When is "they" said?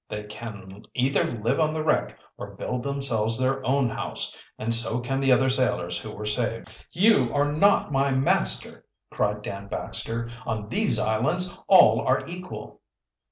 0.09-0.23